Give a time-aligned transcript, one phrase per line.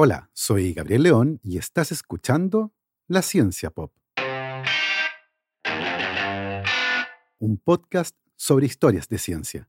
[0.00, 2.72] Hola, soy Gabriel León y estás escuchando
[3.08, 3.92] La Ciencia Pop.
[7.40, 9.68] Un podcast sobre historias de ciencia.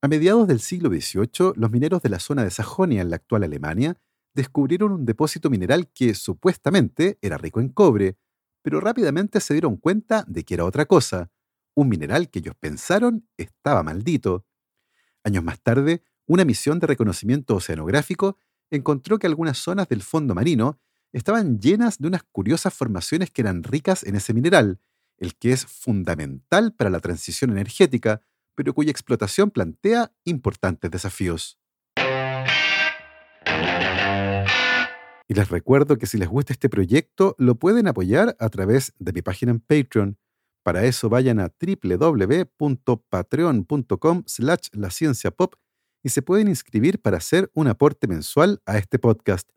[0.00, 3.42] A mediados del siglo XVIII, los mineros de la zona de Sajonia, en la actual
[3.42, 3.98] Alemania,
[4.32, 8.16] descubrieron un depósito mineral que supuestamente era rico en cobre,
[8.62, 11.32] pero rápidamente se dieron cuenta de que era otra cosa,
[11.74, 14.46] un mineral que ellos pensaron estaba maldito.
[15.24, 18.38] Años más tarde, una misión de reconocimiento oceanográfico
[18.70, 20.78] encontró que algunas zonas del fondo marino
[21.12, 24.80] estaban llenas de unas curiosas formaciones que eran ricas en ese mineral,
[25.18, 28.22] el que es fundamental para la transición energética,
[28.54, 31.58] pero cuya explotación plantea importantes desafíos.
[35.28, 39.12] Y les recuerdo que si les gusta este proyecto, lo pueden apoyar a través de
[39.12, 40.18] mi página en Patreon.
[40.62, 44.90] Para eso vayan a www.patreon.com slash la
[46.02, 49.48] y se pueden inscribir para hacer un aporte mensual a este podcast.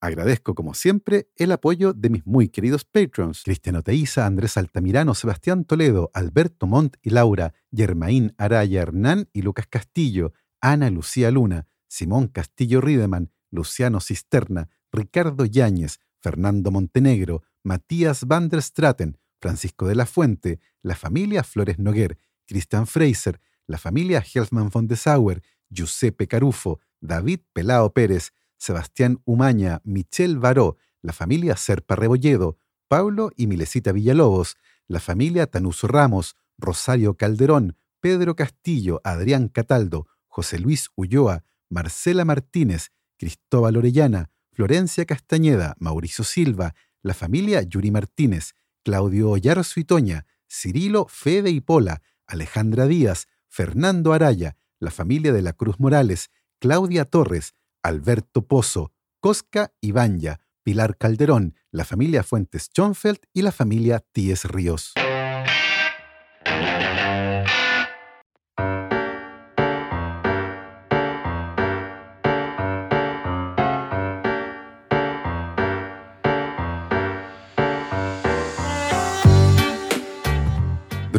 [0.00, 5.64] Agradezco, como siempre, el apoyo de mis muy queridos patrons: Cristiano Teiza, Andrés Altamirano, Sebastián
[5.64, 12.28] Toledo, Alberto Montt y Laura, Germaín Araya Hernán y Lucas Castillo, Ana Lucía Luna, Simón
[12.28, 20.04] Castillo Riedemann, Luciano Cisterna, Ricardo Yáñez, Fernando Montenegro, Matías van der Straten, Francisco de la
[20.04, 25.42] Fuente, la familia Flores Noguer, Christian Fraser, la familia Helfman von de Sauer,
[25.74, 32.56] Giuseppe Carufo, David Pelao Pérez, Sebastián Umaña, Michel Baró, la familia Serpa Rebolledo,
[32.88, 40.58] Pablo y Milesita Villalobos, la familia Tanuso Ramos, Rosario Calderón, Pedro Castillo, Adrián Cataldo, José
[40.58, 49.30] Luis Ulloa, Marcela Martínez, Cristóbal Orellana, Florencia Castañeda, Mauricio Silva, la familia Yuri Martínez, Claudio
[49.30, 55.54] Ollarzo y Toña, Cirilo Fede y Pola, Alejandra Díaz, Fernando Araya, la familia de la
[55.54, 63.42] Cruz Morales, Claudia Torres, Alberto Pozo, Cosca Ibanya, Pilar Calderón, la familia Fuentes Schonfeld y
[63.42, 64.94] la familia Tíes Ríos.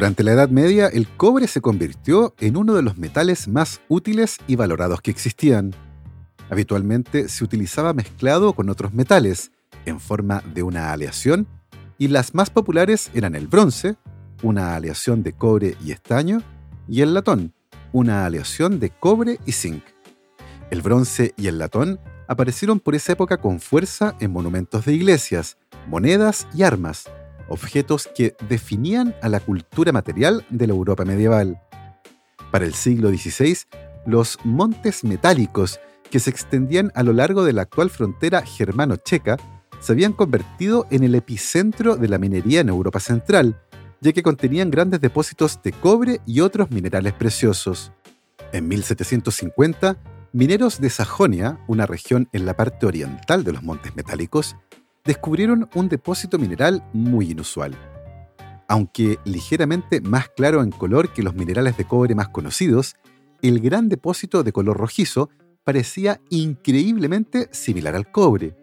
[0.05, 4.37] Durante la Edad Media, el cobre se convirtió en uno de los metales más útiles
[4.45, 5.73] y valorados que existían.
[6.51, 9.51] Habitualmente se utilizaba mezclado con otros metales,
[9.87, 11.47] en forma de una aleación,
[11.97, 13.95] y las más populares eran el bronce,
[14.43, 16.43] una aleación de cobre y estaño,
[16.87, 17.55] y el latón,
[17.91, 19.81] una aleación de cobre y zinc.
[20.69, 25.57] El bronce y el latón aparecieron por esa época con fuerza en monumentos de iglesias,
[25.87, 27.09] monedas y armas,
[27.47, 31.61] objetos que definían a la cultura material de la Europa medieval.
[32.51, 33.57] Para el siglo XVI,
[34.05, 35.79] los montes metálicos
[36.09, 39.37] que se extendían a lo largo de la actual frontera germano-checa
[39.79, 43.61] se habían convertido en el epicentro de la minería en Europa Central,
[44.01, 47.91] ya que contenían grandes depósitos de cobre y otros minerales preciosos.
[48.51, 49.97] En 1750,
[50.31, 54.55] mineros de Sajonia, una región en la parte oriental de los montes metálicos,
[55.05, 57.75] descubrieron un depósito mineral muy inusual.
[58.67, 62.95] Aunque ligeramente más claro en color que los minerales de cobre más conocidos,
[63.41, 65.29] el gran depósito de color rojizo
[65.63, 68.55] parecía increíblemente similar al cobre,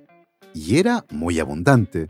[0.55, 2.09] y era muy abundante.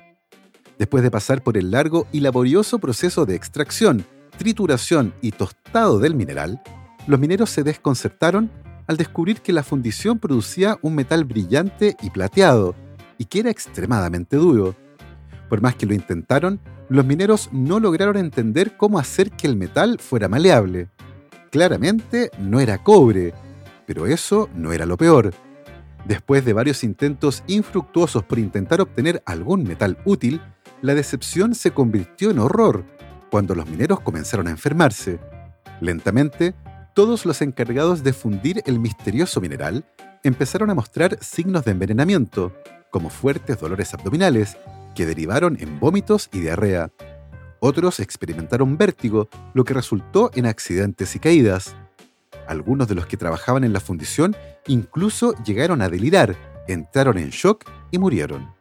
[0.79, 4.05] Después de pasar por el largo y laborioso proceso de extracción,
[4.39, 6.63] trituración y tostado del mineral,
[7.07, 8.51] los mineros se desconcertaron
[8.87, 12.75] al descubrir que la fundición producía un metal brillante y plateado,
[13.23, 14.75] y que era extremadamente duro.
[15.49, 20.01] Por más que lo intentaron, los mineros no lograron entender cómo hacer que el metal
[20.01, 20.89] fuera maleable.
[21.53, 23.33] Claramente no era cobre,
[23.87, 25.33] pero eso no era lo peor.
[26.05, 30.41] Después de varios intentos infructuosos por intentar obtener algún metal útil,
[30.81, 32.85] la decepción se convirtió en horror
[33.31, 35.21] cuando los mineros comenzaron a enfermarse.
[35.81, 36.57] Lentamente,
[36.93, 39.85] todos los encargados de fundir el misterioso mineral
[40.25, 42.53] empezaron a mostrar signos de envenenamiento,
[42.93, 44.57] como fuertes dolores abdominales,
[44.95, 46.93] que derivaron en vómitos y diarrea.
[47.59, 51.75] Otros experimentaron vértigo, lo que resultó en accidentes y caídas.
[52.47, 54.37] Algunos de los que trabajaban en la fundición
[54.67, 56.37] incluso llegaron a delirar,
[56.69, 58.53] entraron en shock y murieron.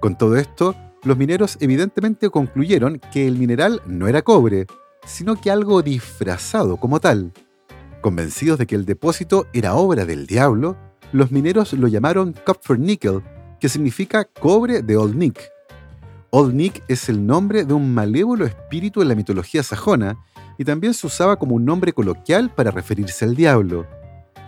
[0.00, 0.74] Con todo esto,
[1.04, 4.66] los mineros evidentemente concluyeron que el mineral no era cobre,
[5.04, 7.32] sino que algo disfrazado como tal.
[8.00, 10.76] Convencidos de que el depósito era obra del diablo,
[11.12, 12.34] los mineros lo llamaron
[12.78, 13.22] Nickel
[13.62, 15.40] que significa cobre de Old Nick.
[16.30, 20.18] Old Nick es el nombre de un malévolo espíritu en la mitología sajona
[20.58, 23.86] y también se usaba como un nombre coloquial para referirse al diablo.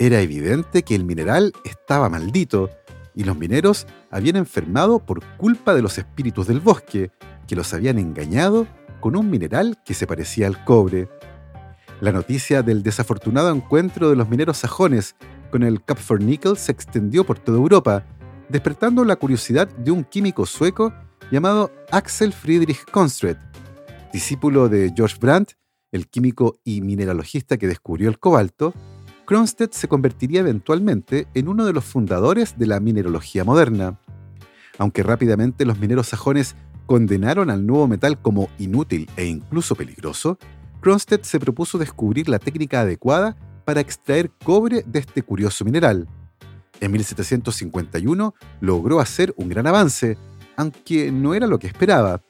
[0.00, 2.70] Era evidente que el mineral estaba maldito
[3.14, 7.12] y los mineros habían enfermado por culpa de los espíritus del bosque,
[7.46, 8.66] que los habían engañado
[8.98, 11.08] con un mineral que se parecía al cobre.
[12.00, 15.14] La noticia del desafortunado encuentro de los mineros sajones
[15.52, 15.80] con el
[16.18, 18.04] Nickel se extendió por toda Europa,
[18.48, 20.92] despertando la curiosidad de un químico sueco
[21.30, 23.36] llamado Axel Friedrich Konstred,
[24.12, 25.52] discípulo de George Brandt,
[25.90, 28.74] el químico y mineralogista que descubrió el cobalto,
[29.26, 33.98] Kronstedt se convertiría eventualmente en uno de los fundadores de la mineralogía moderna.
[34.76, 36.56] Aunque rápidamente los mineros sajones
[36.86, 40.38] condenaron al nuevo metal como inútil e incluso peligroso,
[40.80, 46.06] Kronstedt se propuso descubrir la técnica adecuada para extraer cobre de este curioso mineral.
[46.80, 50.18] En 1751 logró hacer un gran avance,
[50.56, 52.20] aunque no era lo que esperaba.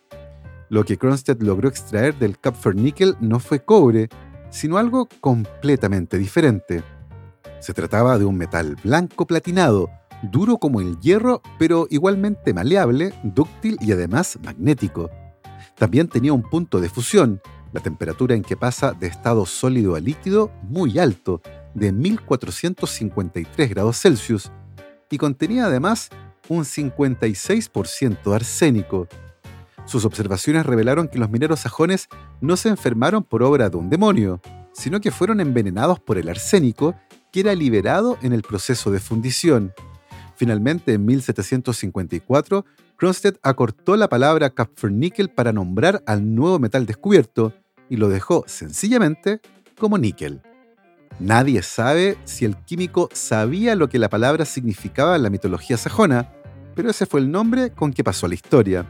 [0.69, 2.37] Lo que Kronstedt logró extraer del
[2.75, 4.09] Nickel no fue cobre,
[4.51, 6.83] sino algo completamente diferente.
[7.61, 9.91] Se trataba de un metal blanco platinado,
[10.23, 15.11] duro como el hierro, pero igualmente maleable, dúctil y además magnético.
[15.77, 17.41] También tenía un punto de fusión,
[17.73, 21.43] la temperatura en que pasa de estado sólido a líquido muy alto,
[21.75, 24.51] de 1453 grados Celsius,
[25.11, 26.11] y contenía además
[26.49, 29.09] un 56% de arsénico.
[29.87, 32.09] Sus observaciones revelaron que los mineros sajones
[32.41, 34.41] no se enfermaron por obra de un demonio,
[34.73, 36.95] sino que fueron envenenados por el arsénico
[37.31, 39.73] que era liberado en el proceso de fundición.
[40.37, 42.65] Finalmente, en 1754,
[42.97, 47.53] Kronstedt acortó la palabra Kapfernickel para nombrar al nuevo metal descubierto
[47.89, 49.41] y lo dejó sencillamente
[49.79, 50.43] como níquel.
[51.21, 56.29] Nadie sabe si el químico sabía lo que la palabra significaba en la mitología sajona,
[56.75, 58.85] pero ese fue el nombre con que pasó a la historia.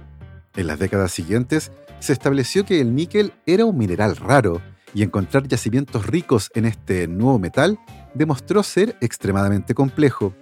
[0.57, 4.63] En las décadas siguientes, se estableció que el níquel era un mineral raro
[4.95, 7.79] y encontrar yacimientos ricos en este nuevo metal
[8.15, 10.35] demostró ser extremadamente complejo.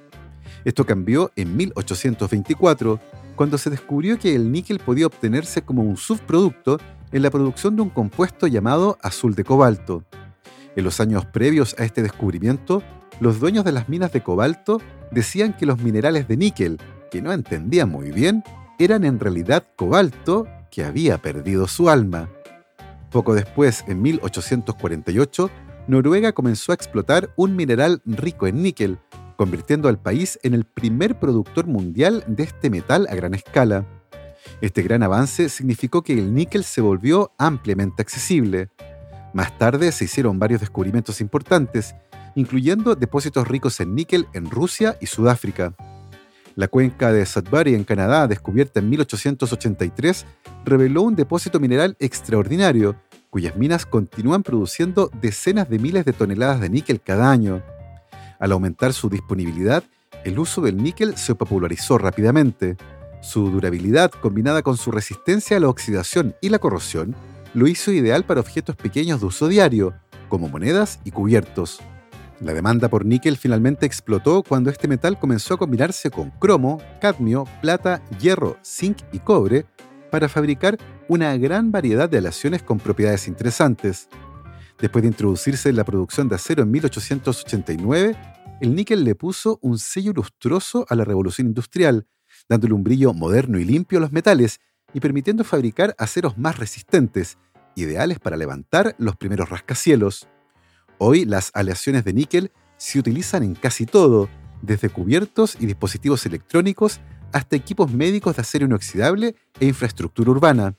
[0.64, 3.00] Esto cambió en 1824,
[3.34, 6.79] cuando se descubrió que el níquel podía obtenerse como un subproducto
[7.11, 10.05] en la producción de un compuesto llamado azul de cobalto.
[10.74, 12.82] En los años previos a este descubrimiento,
[13.20, 14.80] los dueños de las minas de cobalto
[15.10, 16.78] decían que los minerales de níquel,
[17.10, 18.42] que no entendían muy bien,
[18.78, 22.28] eran en realidad cobalto que había perdido su alma.
[23.10, 25.50] Poco después, en 1848,
[25.86, 28.98] Noruega comenzó a explotar un mineral rico en níquel,
[29.36, 33.84] convirtiendo al país en el primer productor mundial de este metal a gran escala.
[34.60, 38.70] Este gran avance significó que el níquel se volvió ampliamente accesible.
[39.32, 41.94] Más tarde se hicieron varios descubrimientos importantes,
[42.34, 45.75] incluyendo depósitos ricos en níquel en Rusia y Sudáfrica.
[46.55, 50.26] La cuenca de Sudbury en Canadá, descubierta en 1883,
[50.67, 52.96] reveló un depósito mineral extraordinario,
[53.31, 57.62] cuyas minas continúan produciendo decenas de miles de toneladas de níquel cada año.
[58.38, 59.82] Al aumentar su disponibilidad,
[60.25, 62.76] el uso del níquel se popularizó rápidamente.
[63.23, 67.17] Su durabilidad, combinada con su resistencia a la oxidación y la corrosión,
[67.54, 69.94] lo hizo ideal para objetos pequeños de uso diario,
[70.28, 71.81] como monedas y cubiertos.
[72.40, 77.44] La demanda por níquel finalmente explotó cuando este metal comenzó a combinarse con cromo, cadmio,
[77.60, 79.66] plata, hierro, zinc y cobre
[80.10, 80.76] para fabricar
[81.08, 84.08] una gran variedad de aleaciones con propiedades interesantes.
[84.81, 88.16] Después de introducirse en la producción de acero en 1889,
[88.60, 92.06] el níquel le puso un sello lustroso a la revolución industrial,
[92.48, 94.58] dándole un brillo moderno y limpio a los metales
[94.93, 97.38] y permitiendo fabricar aceros más resistentes,
[97.74, 100.29] ideales para levantar los primeros rascacielos.
[100.98, 104.29] Hoy las aleaciones de níquel se utilizan en casi todo,
[104.62, 107.00] desde cubiertos y dispositivos electrónicos
[107.32, 110.74] hasta equipos médicos de acero inoxidable e infraestructura urbana.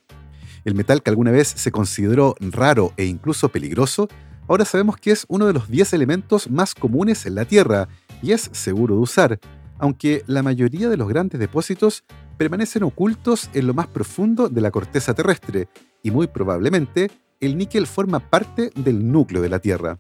[0.63, 4.07] El metal que alguna vez se consideró raro e incluso peligroso,
[4.47, 7.89] ahora sabemos que es uno de los 10 elementos más comunes en la Tierra
[8.21, 9.39] y es seguro de usar,
[9.77, 12.05] aunque la mayoría de los grandes depósitos
[12.37, 15.67] permanecen ocultos en lo más profundo de la corteza terrestre
[16.03, 19.99] y muy probablemente el níquel forma parte del núcleo de la Tierra.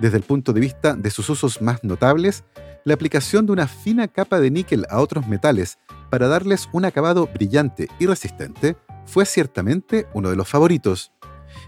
[0.00, 2.44] Desde el punto de vista de sus usos más notables,
[2.84, 5.78] la aplicación de una fina capa de níquel a otros metales
[6.10, 11.12] para darles un acabado brillante y resistente fue ciertamente uno de los favoritos.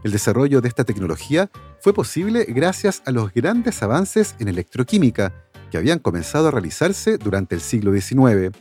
[0.05, 1.51] El desarrollo de esta tecnología
[1.81, 5.33] fue posible gracias a los grandes avances en electroquímica
[5.71, 8.57] que habían comenzado a realizarse durante el siglo XIX.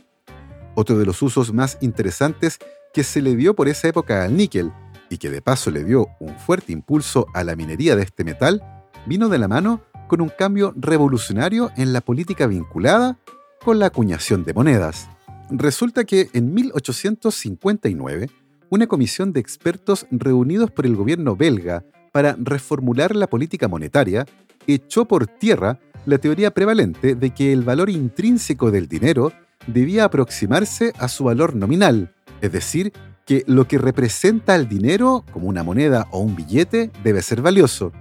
[0.74, 2.58] Otro de los usos más interesantes
[2.92, 4.72] que se le dio por esa época al níquel
[5.10, 8.62] y que de paso le dio un fuerte impulso a la minería de este metal,
[9.06, 13.18] vino de la mano con un cambio revolucionario en la política vinculada
[13.64, 15.08] con la acuñación de monedas.
[15.50, 18.30] Resulta que en 1859,
[18.70, 24.26] una comisión de expertos reunidos por el gobierno belga para reformular la política monetaria
[24.66, 29.32] echó por tierra la teoría prevalente de que el valor intrínseco del dinero
[29.68, 32.92] debía aproximarse a su valor nominal, es decir,
[33.24, 37.92] que lo que representa el dinero, como una moneda o un billete, debe ser valioso.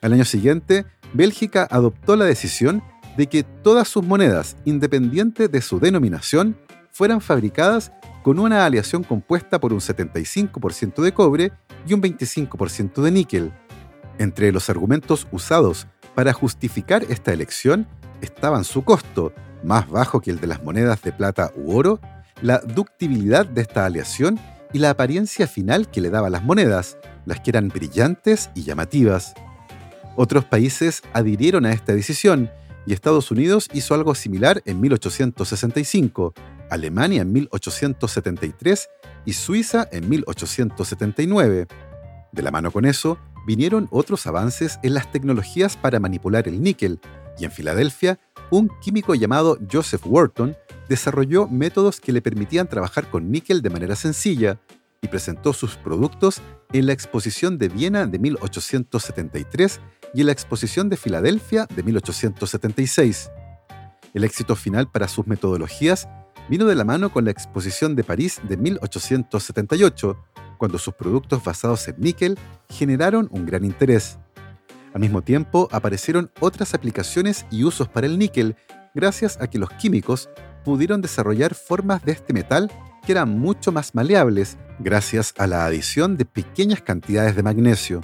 [0.00, 2.82] Al año siguiente, Bélgica adoptó la decisión
[3.16, 6.56] de que todas sus monedas, independiente de su denominación,
[6.92, 11.52] fueran fabricadas con una aleación compuesta por un 75% de cobre
[11.86, 13.52] y un 25% de níquel.
[14.18, 17.88] Entre los argumentos usados para justificar esta elección
[18.20, 22.00] estaban su costo, más bajo que el de las monedas de plata u oro,
[22.42, 24.38] la ductibilidad de esta aleación
[24.72, 29.34] y la apariencia final que le daba las monedas, las que eran brillantes y llamativas.
[30.16, 32.50] Otros países adhirieron a esta decisión
[32.86, 36.34] y Estados Unidos hizo algo similar en 1865,
[36.70, 38.88] Alemania en 1873
[39.24, 41.66] y Suiza en 1879.
[42.32, 47.00] De la mano con eso, vinieron otros avances en las tecnologías para manipular el níquel,
[47.38, 48.18] y en Filadelfia,
[48.50, 50.56] un químico llamado Joseph Wharton
[50.88, 54.58] desarrolló métodos que le permitían trabajar con níquel de manera sencilla
[55.02, 56.42] y presentó sus productos
[56.72, 59.80] en la Exposición de Viena de 1873
[60.14, 63.30] y en la Exposición de Filadelfia de 1876.
[64.14, 66.08] El éxito final para sus metodologías
[66.48, 70.24] vino de la mano con la Exposición de París de 1878,
[70.58, 72.38] cuando sus productos basados en níquel
[72.68, 74.18] generaron un gran interés.
[74.92, 78.56] Al mismo tiempo, aparecieron otras aplicaciones y usos para el níquel,
[78.94, 80.28] gracias a que los químicos
[80.64, 82.70] pudieron desarrollar formas de este metal
[83.04, 88.00] que eran mucho más maleables gracias a la adición de pequeñas cantidades de magnesio.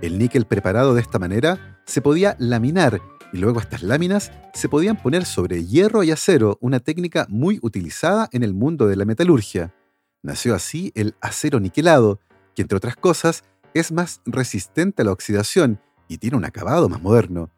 [0.00, 3.00] El níquel preparado de esta manera se podía laminar
[3.32, 8.28] y luego estas láminas se podían poner sobre hierro y acero, una técnica muy utilizada
[8.32, 9.74] en el mundo de la metalurgia.
[10.22, 12.20] Nació así el acero niquelado,
[12.54, 17.00] que entre otras cosas es más resistente a la oxidación y tiene un acabado más
[17.02, 17.50] moderno.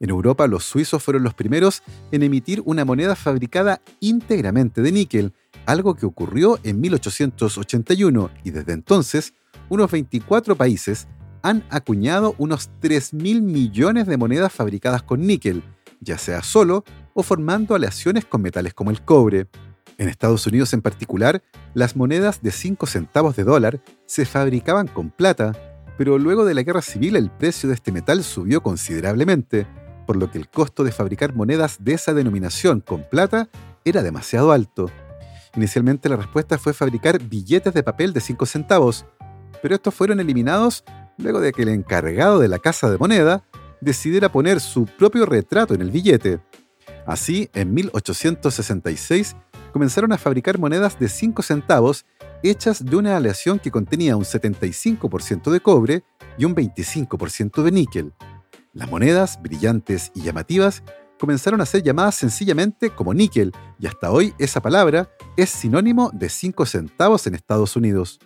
[0.00, 5.32] En Europa, los suizos fueron los primeros en emitir una moneda fabricada íntegramente de níquel,
[5.66, 9.34] algo que ocurrió en 1881 y desde entonces,
[9.68, 11.08] unos 24 países
[11.42, 15.62] han acuñado unos 3.000 millones de monedas fabricadas con níquel,
[16.00, 19.48] ya sea solo o formando aleaciones con metales como el cobre.
[19.98, 21.42] En Estados Unidos en particular,
[21.74, 25.52] las monedas de 5 centavos de dólar se fabricaban con plata,
[25.98, 29.66] pero luego de la guerra civil el precio de este metal subió considerablemente,
[30.06, 33.50] por lo que el costo de fabricar monedas de esa denominación con plata
[33.84, 34.90] era demasiado alto.
[35.56, 39.06] Inicialmente la respuesta fue fabricar billetes de papel de 5 centavos,
[39.60, 40.84] pero estos fueron eliminados
[41.16, 43.42] luego de que el encargado de la casa de moneda
[43.80, 46.38] decidiera poner su propio retrato en el billete.
[47.06, 49.34] Así, en 1866
[49.72, 52.06] comenzaron a fabricar monedas de 5 centavos
[52.42, 56.04] hechas de una aleación que contenía un 75% de cobre
[56.36, 58.12] y un 25% de níquel.
[58.72, 60.82] Las monedas, brillantes y llamativas,
[61.18, 66.28] comenzaron a ser llamadas sencillamente como níquel, y hasta hoy esa palabra es sinónimo de
[66.28, 68.20] 5 centavos en Estados Unidos.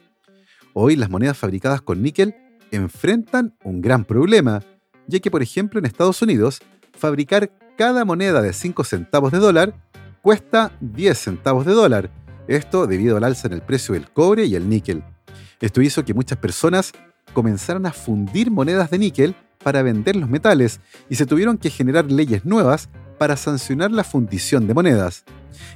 [0.75, 2.35] Hoy las monedas fabricadas con níquel
[2.71, 4.63] enfrentan un gran problema,
[5.07, 6.61] ya que por ejemplo en Estados Unidos,
[6.93, 9.75] fabricar cada moneda de 5 centavos de dólar
[10.23, 12.11] cuesta 10 centavos de dólar,
[12.49, 15.03] esto debido al alza en el precio del cobre y el níquel.
[15.61, 16.93] Esto hizo que muchas personas
[17.33, 22.11] comenzaran a fundir monedas de níquel para vender los metales y se tuvieron que generar
[22.11, 25.25] leyes nuevas para sancionar la fundición de monedas.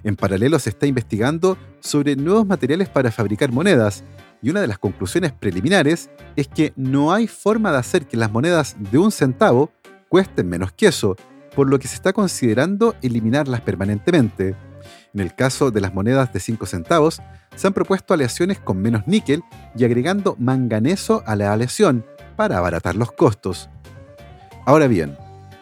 [0.02, 4.02] En paralelo se está investigando sobre nuevos materiales para fabricar monedas
[4.42, 8.30] y una de las conclusiones preliminares es que no hay forma de hacer que las
[8.30, 9.70] monedas de un centavo
[10.08, 11.16] cuesten menos que eso,
[11.54, 14.56] por lo que se está considerando eliminarlas permanentemente.
[15.16, 17.22] En el caso de las monedas de 5 centavos,
[17.54, 19.42] se han propuesto aleaciones con menos níquel
[19.74, 22.04] y agregando manganeso a la aleación
[22.36, 23.70] para abaratar los costos.
[24.66, 25.16] Ahora bien,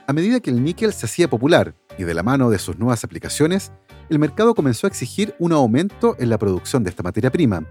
[0.08, 3.04] a medida que el níquel se hacía popular y de la mano de sus nuevas
[3.04, 3.70] aplicaciones,
[4.10, 7.64] el mercado comenzó a exigir un aumento en la producción de esta materia prima.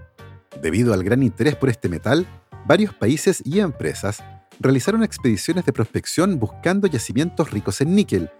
[0.61, 2.25] Debido al gran interés por este metal,
[2.65, 4.23] varios países y empresas
[4.61, 8.31] realizaron expediciones de prospección buscando yacimientos ricos en níquel,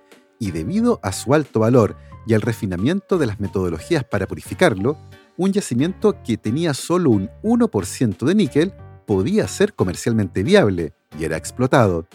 [0.44, 1.96] y debido a su alto valor
[2.28, 4.98] y al refinamiento de las metodologías para purificarlo,
[5.38, 8.74] un yacimiento que tenía solo un 1% de níquel
[9.06, 12.08] podía ser comercialmente viable y era explotado.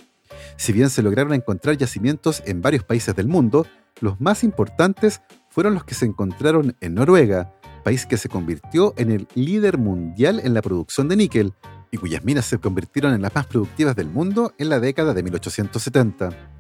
[0.57, 3.67] Si bien se lograron encontrar yacimientos en varios países del mundo,
[4.01, 9.11] los más importantes fueron los que se encontraron en Noruega, país que se convirtió en
[9.11, 11.55] el líder mundial en la producción de níquel
[11.91, 15.23] y cuyas minas se convirtieron en las más productivas del mundo en la década de
[15.23, 16.58] 1870.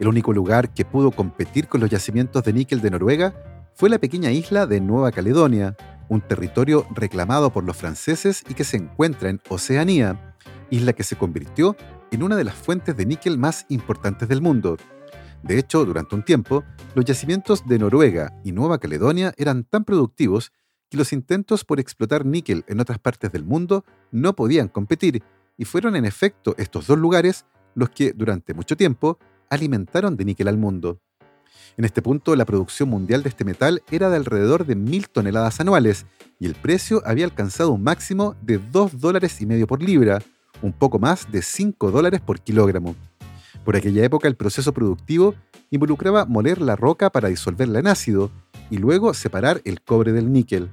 [0.00, 3.34] El único lugar que pudo competir con los yacimientos de níquel de Noruega
[3.74, 5.76] fue la pequeña isla de Nueva Caledonia,
[6.08, 10.36] un territorio reclamado por los franceses y que se encuentra en Oceanía,
[10.70, 11.76] isla que se convirtió
[12.10, 14.78] en una de las fuentes de níquel más importantes del mundo.
[15.42, 16.64] De hecho, durante un tiempo,
[16.94, 20.50] los yacimientos de Noruega y Nueva Caledonia eran tan productivos
[20.88, 25.22] que los intentos por explotar níquel en otras partes del mundo no podían competir,
[25.58, 29.18] y fueron en efecto estos dos lugares los que durante mucho tiempo
[29.50, 31.00] alimentaron de níquel al mundo.
[31.76, 35.60] En este punto, la producción mundial de este metal era de alrededor de mil toneladas
[35.60, 36.06] anuales
[36.38, 40.20] y el precio había alcanzado un máximo de 2 dólares y medio por libra,
[40.62, 42.96] un poco más de 5 dólares por kilogramo.
[43.64, 45.34] Por aquella época, el proceso productivo
[45.70, 48.30] involucraba moler la roca para disolverla en ácido
[48.70, 50.70] y luego separar el cobre del níquel.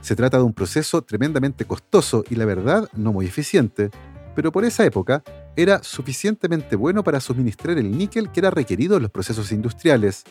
[0.00, 3.90] Se trata de un proceso tremendamente costoso y la verdad no muy eficiente,
[4.34, 5.22] pero por esa época
[5.56, 10.24] era suficientemente bueno para suministrar el níquel que era requerido en los procesos industriales.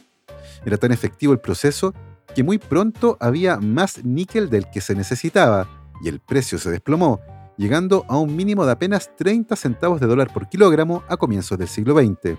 [0.66, 1.94] Era tan efectivo el proceso
[2.34, 5.68] que muy pronto había más níquel del que se necesitaba
[6.04, 7.20] y el precio se desplomó,
[7.58, 11.68] llegando a un mínimo de apenas 30 centavos de dólar por kilogramo a comienzos del
[11.68, 12.38] siglo XX.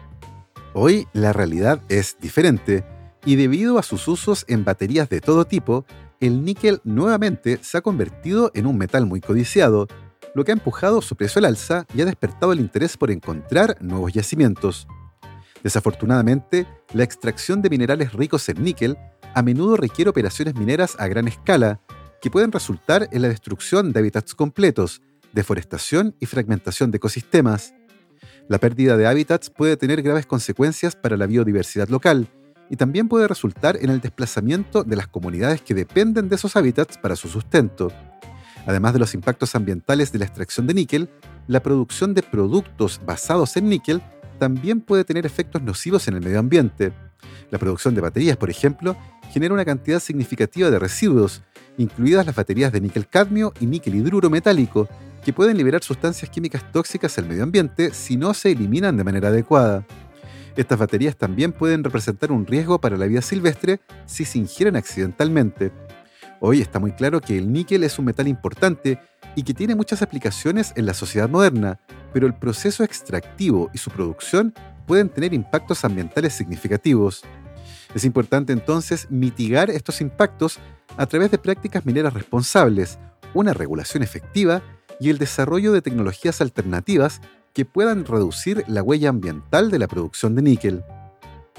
[0.75, 2.85] Hoy la realidad es diferente
[3.25, 5.85] y debido a sus usos en baterías de todo tipo,
[6.19, 9.87] el níquel nuevamente se ha convertido en un metal muy codiciado,
[10.35, 13.77] lo que ha empujado su precio al alza y ha despertado el interés por encontrar
[13.81, 14.87] nuevos yacimientos.
[15.63, 18.97] Desafortunadamente, la extracción de minerales ricos en níquel
[19.35, 21.81] a menudo requiere operaciones mineras a gran escala,
[22.21, 27.75] que pueden resultar en la destrucción de hábitats completos, deforestación y fragmentación de ecosistemas.
[28.49, 32.29] La pérdida de hábitats puede tener graves consecuencias para la biodiversidad local
[32.71, 36.99] y también puede resultar en el desplazamiento de las comunidades que dependen de esos hábitats
[36.99, 37.93] para su sustento.
[38.67, 41.09] Además de los impactos ambientales de la extracción de níquel,
[41.49, 44.03] la producción de productos basados en níquel
[44.39, 46.93] también puede tener efectos nocivos en el medio ambiente.
[47.51, 48.97] La producción de baterías, por ejemplo,
[49.31, 51.43] genera una cantidad significativa de residuos,
[51.79, 54.89] incluidas las baterías de níquel-cadmio y níquel hidruro metálico,
[55.25, 59.29] que pueden liberar sustancias químicas tóxicas al medio ambiente si no se eliminan de manera
[59.29, 59.85] adecuada.
[60.57, 65.73] Estas baterías también pueden representar un riesgo para la vida silvestre si se ingieren accidentalmente.
[66.45, 68.99] Hoy está muy claro que el níquel es un metal importante
[69.37, 71.79] y que tiene muchas aplicaciones en la sociedad moderna,
[72.13, 74.53] pero el proceso extractivo y su producción
[74.85, 77.23] pueden tener impactos ambientales significativos.
[77.95, 80.59] Es importante entonces mitigar estos impactos
[80.97, 82.99] a través de prácticas mineras responsables,
[83.35, 84.63] una regulación efectiva
[84.99, 87.21] y el desarrollo de tecnologías alternativas
[87.53, 90.83] que puedan reducir la huella ambiental de la producción de níquel.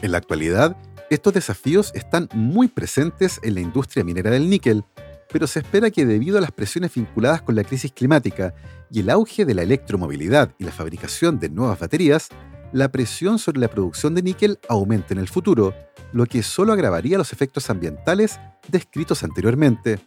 [0.01, 0.75] En la actualidad,
[1.13, 4.83] estos desafíos están muy presentes en la industria minera del níquel,
[5.31, 8.53] pero se espera que debido a las presiones vinculadas con la crisis climática
[8.91, 12.29] y el auge de la electromovilidad y la fabricación de nuevas baterías,
[12.71, 15.73] la presión sobre la producción de níquel aumente en el futuro,
[16.11, 19.99] lo que solo agravaría los efectos ambientales descritos anteriormente.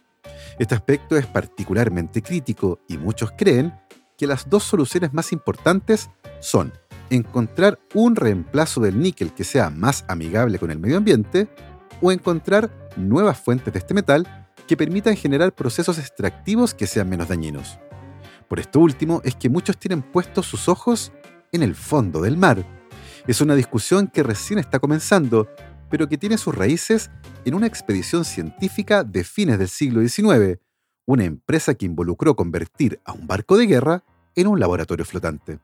[0.59, 3.73] Este aspecto es particularmente crítico y muchos creen
[4.17, 6.73] que las dos soluciones más importantes son
[7.09, 11.47] encontrar un reemplazo del níquel que sea más amigable con el medio ambiente
[12.01, 17.27] o encontrar nuevas fuentes de este metal que permitan generar procesos extractivos que sean menos
[17.27, 17.79] dañinos.
[18.47, 21.11] Por esto último es que muchos tienen puestos sus ojos
[21.51, 22.65] en el fondo del mar.
[23.25, 25.47] Es una discusión que recién está comenzando,
[25.89, 27.09] pero que tiene sus raíces
[27.45, 30.59] en una expedición científica de fines del siglo XIX,
[31.05, 34.03] una empresa que involucró convertir a un barco de guerra
[34.35, 35.59] en un laboratorio flotante.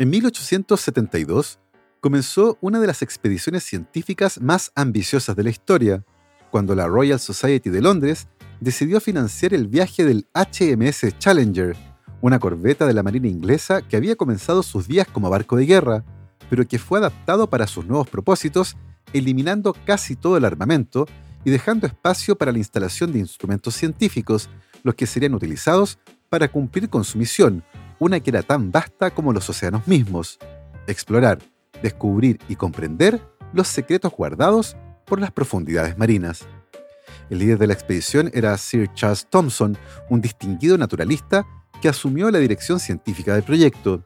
[0.00, 1.58] En 1872
[2.00, 6.06] comenzó una de las expediciones científicas más ambiciosas de la historia,
[6.50, 8.26] cuando la Royal Society de Londres
[8.60, 11.76] decidió financiar el viaje del HMS Challenger,
[12.22, 16.02] una corbeta de la Marina inglesa que había comenzado sus días como barco de guerra,
[16.48, 18.78] pero que fue adaptado para sus nuevos propósitos,
[19.12, 21.06] eliminando casi todo el armamento
[21.44, 24.48] y dejando espacio para la instalación de instrumentos científicos,
[24.82, 25.98] los que serían utilizados
[26.30, 27.62] para cumplir con su misión,
[28.00, 30.38] una que era tan vasta como los océanos mismos,
[30.88, 31.38] explorar,
[31.82, 36.46] descubrir y comprender los secretos guardados por las profundidades marinas.
[37.28, 39.76] El líder de la expedición era Sir Charles Thompson,
[40.08, 41.46] un distinguido naturalista
[41.80, 44.02] que asumió la dirección científica del proyecto.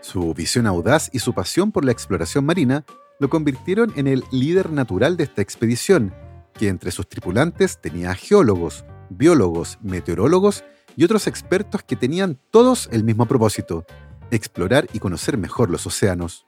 [0.00, 2.84] Su visión audaz y su pasión por la exploración marina
[3.18, 6.14] lo convirtieron en el líder natural de esta expedición,
[6.52, 10.64] que entre sus tripulantes tenía geólogos, biólogos, meteorólogos
[10.98, 13.86] y otros expertos que tenían todos el mismo propósito,
[14.32, 16.44] explorar y conocer mejor los océanos.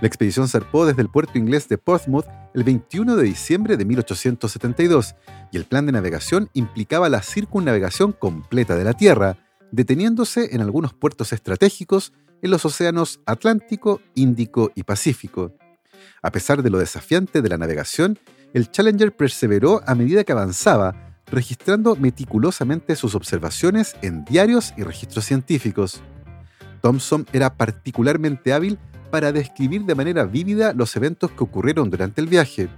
[0.00, 5.14] La expedición zarpó desde el puerto inglés de Portsmouth el 21 de diciembre de 1872
[5.52, 9.36] y el plan de navegación implicaba la circunnavegación completa de la Tierra,
[9.70, 15.54] deteniéndose en algunos puertos estratégicos en los océanos Atlántico, Índico y Pacífico.
[16.22, 18.18] A pesar de lo desafiante de la navegación,
[18.52, 25.24] el Challenger perseveró a medida que avanzaba, registrando meticulosamente sus observaciones en diarios y registros
[25.24, 26.02] científicos.
[26.80, 28.78] Thomson era particularmente hábil
[29.10, 32.68] para describir de manera vívida los eventos que ocurrieron durante el viaje.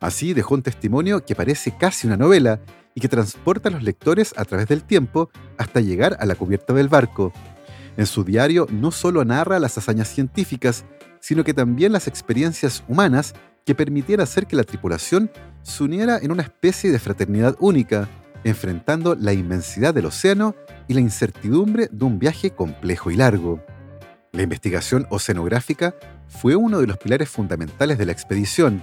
[0.00, 2.60] Así dejó un testimonio que parece casi una novela
[2.94, 6.72] y que transporta a los lectores a través del tiempo hasta llegar a la cubierta
[6.72, 7.32] del barco.
[7.96, 10.84] En su diario no solo narra las hazañas científicas,
[11.20, 15.30] sino que también las experiencias humanas que permitieran hacer que la tripulación
[15.62, 18.08] se uniera en una especie de fraternidad única,
[18.44, 20.54] enfrentando la inmensidad del océano
[20.86, 23.64] y la incertidumbre de un viaje complejo y largo.
[24.32, 25.94] La investigación oceanográfica
[26.28, 28.82] fue uno de los pilares fundamentales de la expedición.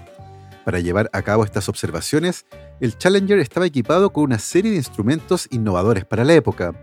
[0.65, 2.45] Para llevar a cabo estas observaciones,
[2.79, 6.73] el Challenger estaba equipado con una serie de instrumentos innovadores para la época.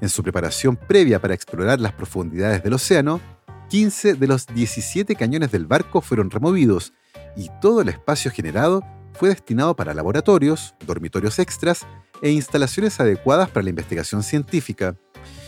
[0.00, 3.20] En su preparación previa para explorar las profundidades del océano,
[3.68, 6.92] 15 de los 17 cañones del barco fueron removidos
[7.36, 11.86] y todo el espacio generado fue destinado para laboratorios, dormitorios extras
[12.20, 14.96] e instalaciones adecuadas para la investigación científica.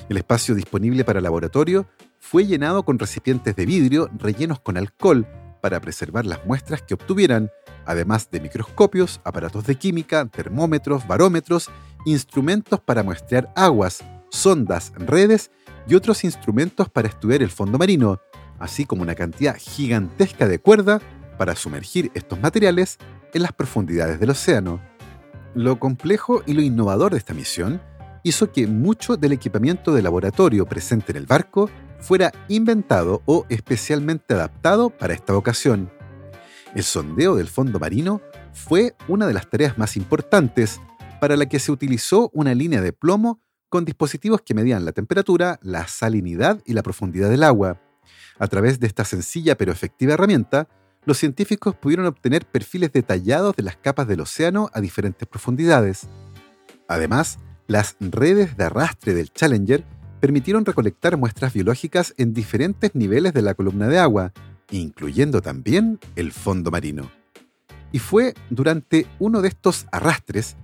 [0.08, 1.86] El espacio disponible para laboratorio
[2.18, 5.26] fue llenado con recipientes de vidrio rellenos con alcohol
[5.60, 7.50] para preservar las muestras que obtuvieran,
[7.84, 11.70] además de microscopios, aparatos de química, termómetros, barómetros,
[12.04, 15.50] instrumentos para muestrear aguas, sondas, redes
[15.88, 18.20] y otros instrumentos para estudiar el fondo marino,
[18.58, 21.00] así como una cantidad gigantesca de cuerda
[21.38, 22.98] para sumergir estos materiales
[23.34, 24.80] en las profundidades del océano.
[25.54, 27.80] Lo complejo y lo innovador de esta misión
[28.22, 34.34] hizo que mucho del equipamiento de laboratorio presente en el barco fuera inventado o especialmente
[34.34, 35.90] adaptado para esta ocasión.
[36.74, 38.20] El sondeo del fondo marino
[38.52, 40.80] fue una de las tareas más importantes
[41.20, 45.58] para la que se utilizó una línea de plomo con dispositivos que medían la temperatura,
[45.62, 47.80] la salinidad y la profundidad del agua.
[48.38, 50.68] A través de esta sencilla pero efectiva herramienta,
[51.04, 56.08] los científicos pudieron obtener perfiles detallados de las capas del océano a diferentes profundidades.
[56.88, 59.84] Además, las redes de arrastre del Challenger
[60.20, 64.32] permitieron recolectar muestras biológicas en diferentes niveles de la columna de agua,
[64.70, 67.10] incluyendo también el fondo marino.
[67.92, 70.56] Y fue durante uno de estos arrastres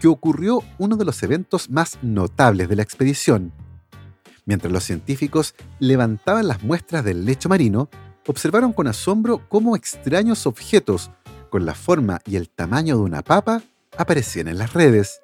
[0.00, 3.52] que ocurrió uno de los eventos más notables de la expedición.
[4.44, 7.88] Mientras los científicos levantaban las muestras del lecho marino,
[8.26, 11.10] observaron con asombro cómo extraños objetos
[11.50, 13.62] con la forma y el tamaño de una papa
[13.96, 15.20] aparecían en las redes.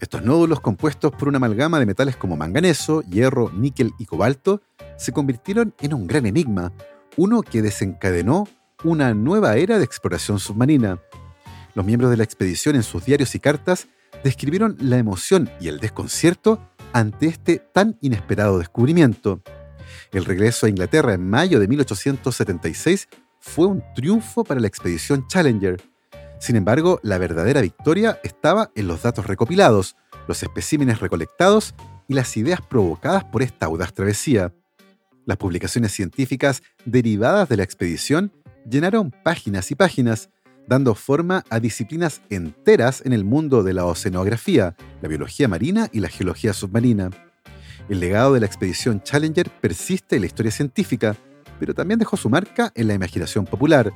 [0.00, 4.60] Estos nódulos compuestos por una amalgama de metales como manganeso, hierro, níquel y cobalto
[4.96, 6.72] se convirtieron en un gran enigma,
[7.16, 8.48] uno que desencadenó
[8.84, 10.98] una nueva era de exploración submarina.
[11.74, 13.88] Los miembros de la expedición en sus diarios y cartas
[14.26, 16.60] describieron la emoción y el desconcierto
[16.92, 19.40] ante este tan inesperado descubrimiento.
[20.10, 23.08] El regreso a Inglaterra en mayo de 1876
[23.38, 25.80] fue un triunfo para la expedición Challenger.
[26.40, 29.94] Sin embargo, la verdadera victoria estaba en los datos recopilados,
[30.26, 31.76] los especímenes recolectados
[32.08, 34.52] y las ideas provocadas por esta audaz travesía.
[35.24, 38.32] Las publicaciones científicas derivadas de la expedición
[38.68, 40.30] llenaron páginas y páginas,
[40.66, 46.00] dando forma a disciplinas enteras en el mundo de la oceanografía, la biología marina y
[46.00, 47.10] la geología submarina.
[47.88, 51.16] El legado de la expedición Challenger persiste en la historia científica,
[51.60, 53.92] pero también dejó su marca en la imaginación popular.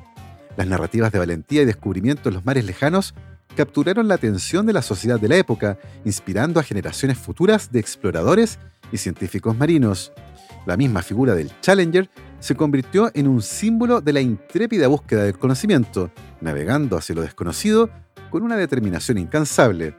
[0.56, 3.14] Las narrativas de valentía y descubrimiento en los mares lejanos
[3.56, 8.58] capturaron la atención de la sociedad de la época, inspirando a generaciones futuras de exploradores
[8.92, 10.12] y científicos marinos.
[10.66, 15.38] La misma figura del Challenger se convirtió en un símbolo de la intrépida búsqueda del
[15.38, 17.90] conocimiento, navegando hacia lo desconocido
[18.30, 19.94] con una determinación incansable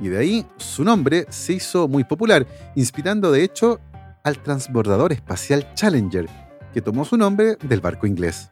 [0.00, 3.80] y de ahí su nombre se hizo muy popular, inspirando de hecho
[4.22, 6.28] al transbordador espacial Challenger,
[6.72, 8.50] que tomó su nombre del barco inglés.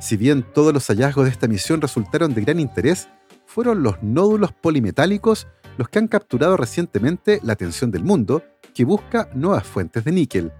[0.00, 3.08] Si bien todos los hallazgos de esta misión resultaron de gran interés,
[3.46, 8.42] fueron los nódulos polimetálicos los que han capturado recientemente la atención del mundo,
[8.74, 10.52] que busca nuevas fuentes de níquel.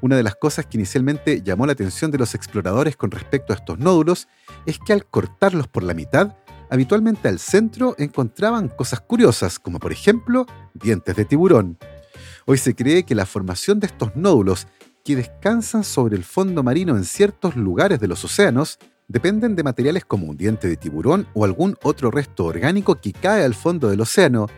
[0.00, 3.56] Una de las cosas que inicialmente llamó la atención de los exploradores con respecto a
[3.56, 4.28] estos nódulos
[4.66, 6.36] es que al cortarlos por la mitad
[6.70, 11.78] habitualmente al centro encontraban cosas curiosas, como por ejemplo dientes de tiburón.
[12.46, 14.66] Hoy se cree que la formación de estos nódulos,
[15.04, 20.04] que descansan sobre el fondo marino en ciertos lugares de los océanos, dependen de materiales
[20.04, 24.02] como un diente de tiburón o algún otro resto orgánico que cae al fondo del
[24.02, 24.48] océano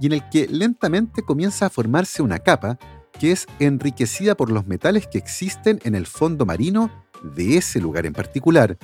[0.00, 2.78] y en el que lentamente comienza a formarse una capa
[3.18, 6.90] que es enriquecida por los metales que existen en el fondo marino
[7.22, 8.78] de ese lugar en particular.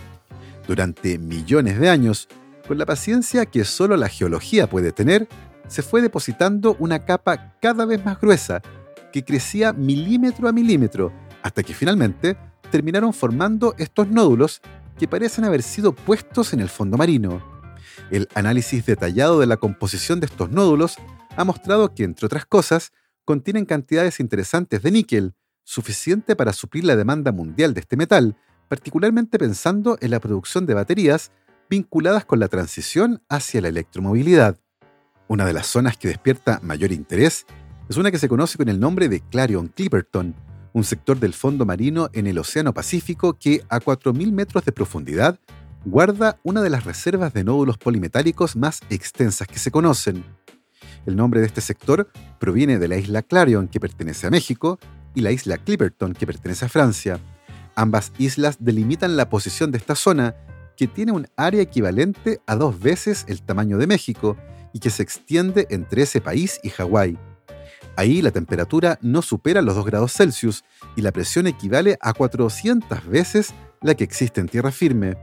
[0.67, 2.29] Durante millones de años,
[2.67, 5.29] con la paciencia que solo la geología puede tener,
[5.69, 8.63] se fue depositando una capa cada vez más gruesa,
[9.13, 12.37] que crecía milímetro a milímetro, hasta que finalmente
[12.71, 14.61] terminaron formando estos nódulos
[14.99, 17.43] que parecen haber sido puestos en el fondo marino.
[18.11, 20.97] El análisis detallado de la composición de estos nódulos
[21.37, 22.93] ha mostrado que, entre otras cosas,
[23.25, 25.35] contienen cantidades interesantes de níquel,
[25.65, 28.37] suficiente para suplir la demanda mundial de este metal,
[28.69, 31.33] particularmente pensando en la producción de baterías
[31.69, 34.59] vinculadas con la transición hacia la electromovilidad.
[35.27, 37.47] Una de las zonas que despierta mayor interés
[37.89, 40.35] es una que se conoce con el nombre de Clarion Clipperton,
[40.73, 45.39] un sector del fondo marino en el Océano Pacífico que a 4.000 metros de profundidad
[45.85, 50.25] guarda una de las reservas de nódulos polimetálicos más extensas que se conocen.
[51.07, 54.79] El nombre de este sector proviene de la isla Clarion, que pertenece a México,
[55.15, 57.21] y la isla Clipperton, que pertenece a Francia.
[57.77, 60.35] Ambas islas delimitan la posición de esta zona,
[60.77, 64.37] que tiene un área equivalente a dos veces el tamaño de México
[64.73, 67.17] y que se extiende entre ese país y Hawái.
[67.97, 70.65] Ahí la temperatura no supera los 2 grados Celsius
[70.97, 75.17] y la presión equivale a 400 veces la que existe en tierra firme.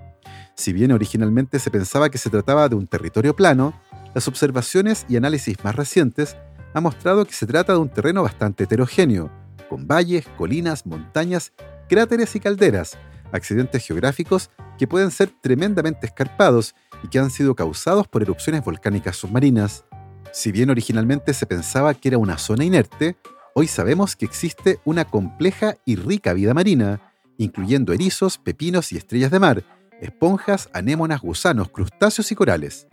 [0.62, 3.74] Si bien originalmente se pensaba que se trataba de un territorio plano,
[4.14, 6.38] las observaciones y análisis más recientes
[6.76, 9.32] han mostrado que se trata de un terreno bastante heterogéneo,
[9.68, 11.52] con valles, colinas, montañas,
[11.90, 12.96] cráteres y calderas,
[13.32, 19.18] accidentes geográficos que pueden ser tremendamente escarpados y que han sido causados por erupciones volcánicas
[19.18, 19.86] submarinas.
[20.32, 23.16] Si bien originalmente se pensaba que era una zona inerte,
[23.56, 27.02] hoy sabemos que existe una compleja y rica vida marina,
[27.40, 29.64] incluyendo erizos, pepinos y estrellas de mar,
[30.02, 32.88] esponjas, anémonas, gusanos, crustáceos y corales.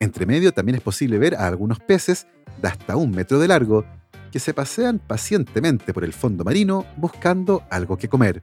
[0.00, 2.26] Entre medio también es posible ver a algunos peces
[2.60, 3.84] de hasta un metro de largo
[4.32, 8.42] que se pasean pacientemente por el fondo marino buscando algo que comer.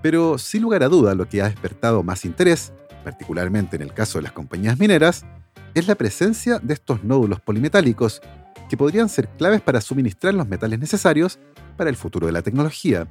[0.00, 2.72] Pero sin lugar a duda lo que ha despertado más interés,
[3.04, 5.24] particularmente en el caso de las compañías mineras,
[5.74, 8.20] es la presencia de estos nódulos polimetálicos
[8.68, 11.38] que podrían ser claves para suministrar los metales necesarios
[11.76, 13.06] para el futuro de la tecnología.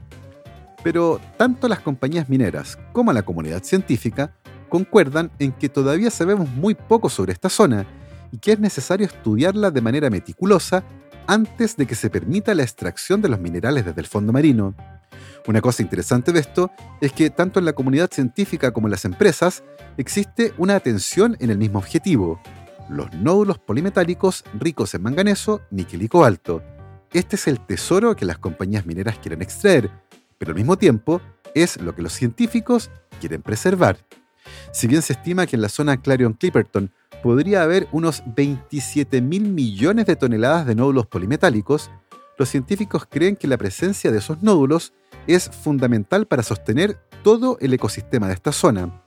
[0.83, 4.33] Pero tanto las compañías mineras como la comunidad científica
[4.69, 7.85] concuerdan en que todavía sabemos muy poco sobre esta zona
[8.31, 10.83] y que es necesario estudiarla de manera meticulosa
[11.27, 14.73] antes de que se permita la extracción de los minerales desde el fondo marino.
[15.47, 19.05] Una cosa interesante de esto es que tanto en la comunidad científica como en las
[19.05, 19.63] empresas
[19.97, 22.39] existe una atención en el mismo objetivo,
[22.89, 26.61] los nódulos polimetálicos ricos en manganeso, níquel y cobalto.
[27.13, 29.89] Este es el tesoro que las compañías mineras quieren extraer,
[30.41, 31.21] pero al mismo tiempo
[31.53, 33.99] es lo que los científicos quieren preservar.
[34.71, 40.07] Si bien se estima que en la zona Clarion-Clipperton podría haber unos 27 mil millones
[40.07, 41.91] de toneladas de nódulos polimetálicos,
[42.39, 44.93] los científicos creen que la presencia de esos nódulos
[45.27, 49.03] es fundamental para sostener todo el ecosistema de esta zona.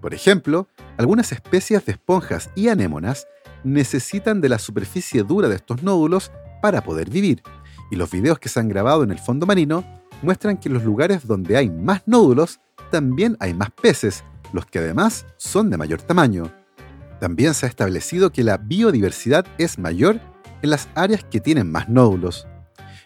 [0.00, 3.28] Por ejemplo, algunas especies de esponjas y anémonas
[3.62, 7.44] necesitan de la superficie dura de estos nódulos para poder vivir,
[7.92, 9.84] y los videos que se han grabado en el fondo marino
[10.24, 12.60] muestran que en los lugares donde hay más nódulos
[12.90, 16.52] también hay más peces, los que además son de mayor tamaño.
[17.20, 20.20] También se ha establecido que la biodiversidad es mayor
[20.62, 22.46] en las áreas que tienen más nódulos.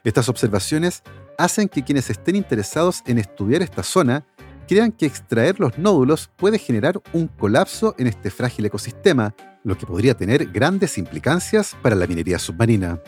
[0.04, 1.02] Estas observaciones
[1.38, 4.24] hacen que quienes estén interesados en estudiar esta zona
[4.66, 9.87] crean que extraer los nódulos puede generar un colapso en este frágil ecosistema, lo que
[9.87, 13.00] podría tener grandes implicancias para la minería submarina.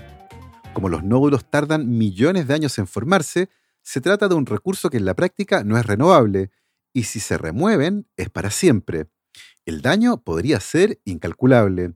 [0.73, 3.51] Como los nódulos tardan millones de años en formarse,
[3.83, 6.51] se trata de un recurso que en la práctica no es renovable,
[6.93, 9.09] y si se remueven es para siempre.
[9.65, 11.95] El daño podría ser incalculable.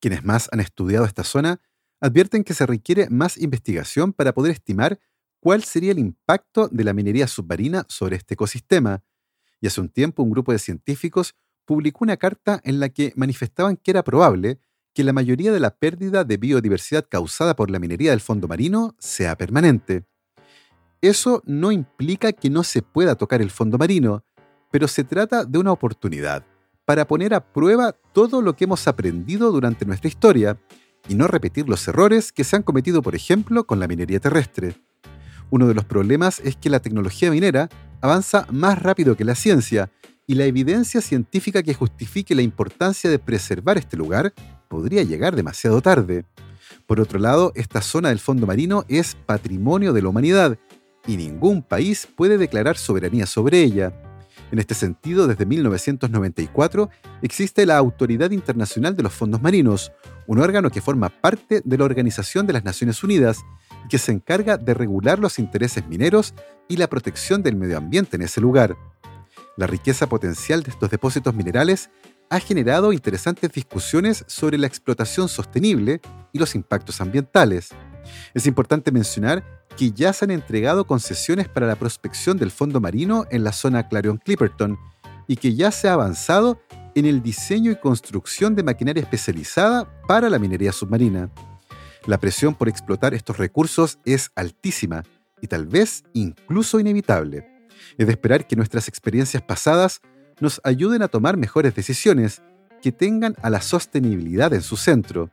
[0.00, 1.60] Quienes más han estudiado esta zona
[2.00, 5.00] advierten que se requiere más investigación para poder estimar
[5.40, 9.02] cuál sería el impacto de la minería submarina sobre este ecosistema.
[9.60, 13.76] Y hace un tiempo un grupo de científicos publicó una carta en la que manifestaban
[13.76, 14.58] que era probable
[14.94, 18.94] que la mayoría de la pérdida de biodiversidad causada por la minería del fondo marino
[18.98, 20.04] sea permanente.
[21.02, 24.24] Eso no implica que no se pueda tocar el fondo marino,
[24.70, 26.46] pero se trata de una oportunidad
[26.84, 30.60] para poner a prueba todo lo que hemos aprendido durante nuestra historia
[31.08, 34.76] y no repetir los errores que se han cometido, por ejemplo, con la minería terrestre.
[35.50, 37.68] Uno de los problemas es que la tecnología minera
[38.00, 39.90] avanza más rápido que la ciencia
[40.28, 44.34] y la evidencia científica que justifique la importancia de preservar este lugar
[44.68, 46.26] podría llegar demasiado tarde.
[46.86, 50.58] Por otro lado, esta zona del fondo marino es patrimonio de la humanidad
[51.06, 53.92] y ningún país puede declarar soberanía sobre ella.
[54.50, 56.90] En este sentido, desde 1994
[57.22, 59.92] existe la Autoridad Internacional de los Fondos Marinos,
[60.26, 63.38] un órgano que forma parte de la Organización de las Naciones Unidas
[63.88, 66.34] que se encarga de regular los intereses mineros
[66.68, 68.76] y la protección del medio ambiente en ese lugar.
[69.56, 71.90] La riqueza potencial de estos depósitos minerales
[72.30, 76.00] ha generado interesantes discusiones sobre la explotación sostenible
[76.32, 77.70] y los impactos ambientales.
[78.34, 79.44] Es importante mencionar
[79.76, 83.88] que ya se han entregado concesiones para la prospección del fondo marino en la zona
[83.88, 84.78] Clarion-Clipperton
[85.26, 86.60] y que ya se ha avanzado
[86.94, 91.30] en el diseño y construcción de maquinaria especializada para la minería submarina.
[92.06, 95.04] La presión por explotar estos recursos es altísima
[95.40, 97.48] y tal vez incluso inevitable.
[97.96, 100.00] Es de esperar que nuestras experiencias pasadas
[100.40, 102.42] nos ayuden a tomar mejores decisiones
[102.80, 105.30] que tengan a la sostenibilidad en su centro.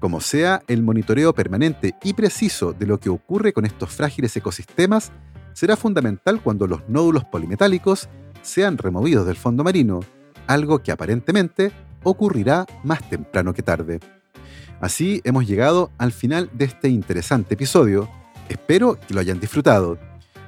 [0.00, 5.12] Como sea, el monitoreo permanente y preciso de lo que ocurre con estos frágiles ecosistemas
[5.52, 8.08] será fundamental cuando los nódulos polimetálicos
[8.40, 10.00] sean removidos del fondo marino,
[10.46, 11.70] algo que aparentemente
[12.02, 14.00] ocurrirá más temprano que tarde.
[14.80, 18.08] Así hemos llegado al final de este interesante episodio.
[18.48, 19.98] Espero que lo hayan disfrutado.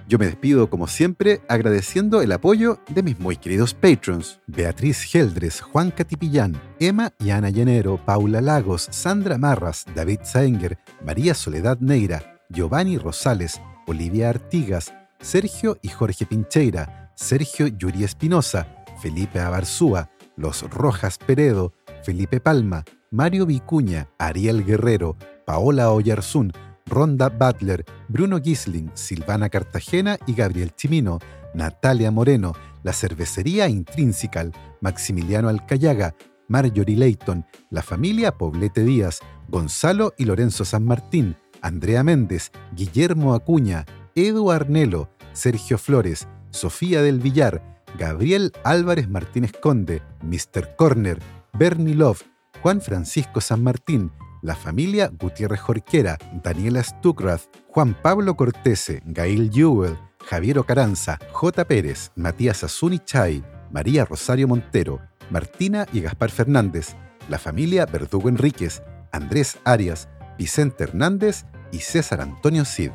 [0.08, 5.60] Yo me despido como siempre agradeciendo el apoyo de mis muy queridos patrons, Beatriz Geldres,
[5.60, 12.40] Juan Catipillán, Emma y Ana Llanero, Paula Lagos, Sandra Marras, David Saenger, María Soledad Neira,
[12.48, 18.66] Giovanni Rosales, Olivia Artigas, Sergio y Jorge Pincheira, Sergio Yuri Espinosa,
[19.00, 26.52] Felipe Abarzúa, Los Rojas Peredo, Felipe Palma, Mario Vicuña, Ariel Guerrero, Paola Oyarzún,
[26.86, 31.18] Ronda Butler, Bruno Gisling, Silvana Cartagena y Gabriel Chimino,
[31.54, 36.14] Natalia Moreno, La Cervecería Intrinsical, Maximiliano Alcayaga,
[36.48, 43.86] Marjorie Leighton, La Familia Poblete Díaz, Gonzalo y Lorenzo San Martín, Andrea Méndez, Guillermo Acuña,
[44.14, 47.62] Edu Arnelo, Sergio Flores, Sofía del Villar,
[47.98, 50.76] Gabriel Álvarez Martínez Conde, Mr.
[50.76, 51.18] Corner,
[51.52, 52.22] Bernie Love,
[52.62, 59.96] Juan Francisco San Martín, la familia Gutiérrez Jorquera, Daniela Stuckrath, Juan Pablo Cortese, Gail Jewell,
[60.26, 61.64] Javier Ocaranza, J.
[61.64, 65.00] Pérez, Matías Azuni Chay, María Rosario Montero,
[65.30, 66.94] Martina y Gaspar Fernández,
[67.28, 72.90] la familia Verdugo Enríquez, Andrés Arias, Vicente Hernández y César Antonio Cid.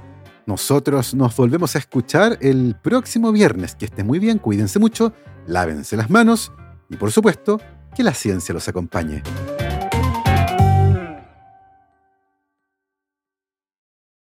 [0.45, 3.75] Nosotros nos volvemos a escuchar el próximo viernes.
[3.75, 5.13] Que esté muy bien, cuídense mucho,
[5.45, 6.51] lávense las manos
[6.89, 7.59] y por supuesto,
[7.95, 9.23] que la ciencia los acompañe.